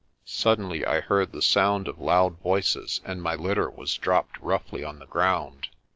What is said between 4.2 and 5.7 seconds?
roughly on the ground.